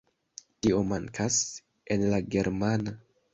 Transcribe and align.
Tio 0.61 0.79
mankas 0.91 1.37
en 1.97 2.07
la 2.15 2.21
germana. 2.37 2.97